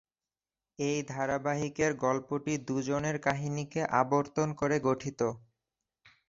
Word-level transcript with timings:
এই 0.79 0.99
ধারাবাহিকের 1.07 1.91
গল্পটি 1.97 2.53
দুজনের 2.67 3.17
কাহিনীকে 3.19 3.81
আবর্তন 4.01 4.47
করে 4.53 4.75
গঠিত। 4.79 5.19